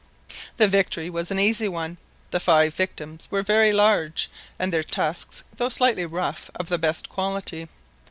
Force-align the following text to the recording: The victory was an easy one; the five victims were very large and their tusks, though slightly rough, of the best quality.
The 0.57 0.67
victory 0.67 1.11
was 1.11 1.29
an 1.29 1.37
easy 1.37 1.67
one; 1.67 1.99
the 2.31 2.39
five 2.39 2.73
victims 2.73 3.27
were 3.29 3.43
very 3.43 3.71
large 3.71 4.31
and 4.57 4.73
their 4.73 4.81
tusks, 4.81 5.43
though 5.57 5.69
slightly 5.69 6.07
rough, 6.07 6.49
of 6.55 6.69
the 6.69 6.79
best 6.79 7.07
quality. 7.07 7.67